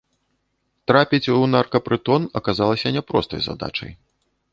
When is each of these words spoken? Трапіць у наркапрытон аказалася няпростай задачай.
Трапіць 0.91 1.31
у 1.39 1.43
наркапрытон 1.55 2.25
аказалася 2.39 2.87
няпростай 2.97 3.41
задачай. 3.49 3.91